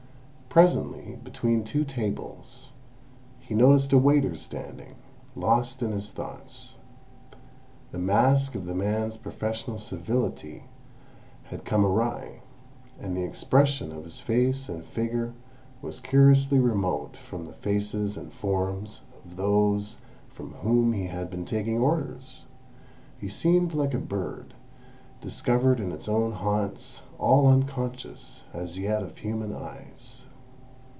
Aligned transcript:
Presently, 0.53 1.17
between 1.23 1.63
two 1.63 1.85
tables 1.85 2.73
he 3.39 3.55
noticed 3.55 3.93
a 3.93 3.97
waiter 3.97 4.35
standing, 4.35 4.95
lost 5.33 5.81
in 5.81 5.93
his 5.93 6.11
thoughts. 6.11 6.75
The 7.93 7.97
mask 7.99 8.53
of 8.55 8.65
the 8.65 8.75
man's 8.75 9.15
professional 9.15 9.77
civility 9.77 10.65
had 11.43 11.63
come 11.63 11.85
awry, 11.85 12.41
and 12.99 13.15
the 13.15 13.23
expression 13.23 13.93
of 13.93 14.03
his 14.03 14.19
face 14.19 14.67
and 14.67 14.83
figure 14.83 15.31
was 15.81 16.01
curiously 16.01 16.59
remote 16.59 17.15
from 17.15 17.45
the 17.45 17.53
faces 17.53 18.17
and 18.17 18.33
forms 18.33 19.03
of 19.23 19.37
those 19.37 19.99
from 20.27 20.55
whom 20.55 20.91
he 20.91 21.05
had 21.05 21.29
been 21.29 21.45
taking 21.45 21.79
orders; 21.79 22.47
he 23.17 23.29
seemed 23.29 23.73
like 23.73 23.93
a 23.93 23.97
bird 23.97 24.53
discovered 25.21 25.79
in 25.79 25.93
its 25.93 26.09
own 26.09 26.33
haunts, 26.33 27.03
all 27.17 27.47
unconscious 27.47 28.43
as 28.51 28.77
yet 28.77 29.01
of 29.01 29.19
human 29.19 29.55
eyes. 29.55 30.25